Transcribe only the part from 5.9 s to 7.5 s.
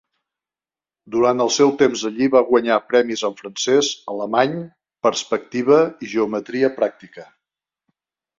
i geometria pràctica.